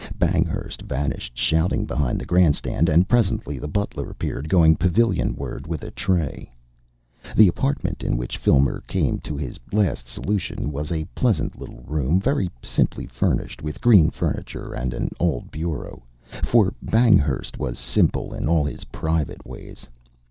[0.17, 5.83] Banghurst vanished shouting behind the grand stand, and presently the butler appeared going pavilionward with
[5.83, 6.51] a tray.
[7.35, 12.19] The apartment in which Filmer came to his last solution was a pleasant little room
[12.19, 16.01] very simply furnished with green furniture and an old bureau
[16.45, 19.87] for Banghurst was simple in all his private ways.